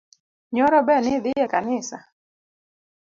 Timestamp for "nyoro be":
0.53-0.95